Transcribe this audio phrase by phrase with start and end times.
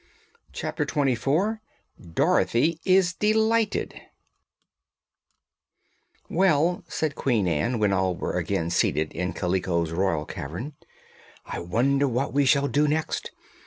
[0.51, 1.61] Chapter Twenty Four
[2.01, 3.93] Dorothy is Delighted
[6.27, 10.73] "Well," said Queen Ann, when all were again seated in Kaliko's royal cavern,
[11.45, 13.29] "I wonder what we shall do next.